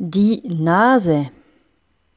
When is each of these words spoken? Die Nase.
Die 0.00 0.42
Nase. 0.46 1.30